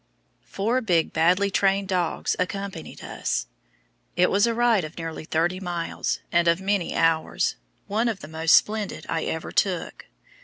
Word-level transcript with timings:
Four 0.47 0.81
big, 0.81 1.13
badly 1.13 1.51
trained 1.51 1.87
dogs 1.87 2.35
accompanied 2.39 3.03
us. 3.03 3.45
It 4.15 4.31
was 4.31 4.47
a 4.47 4.53
ride 4.55 4.83
of 4.83 4.97
nearly 4.97 5.25
thirty 5.25 5.59
miles, 5.59 6.21
and 6.31 6.47
of 6.47 6.59
many 6.59 6.95
hours, 6.95 7.55
one 7.85 8.07
of 8.09 8.21
the 8.21 8.27
most 8.27 8.55
splendid 8.55 9.05
I 9.07 9.25
ever 9.25 9.51
took. 9.51 10.07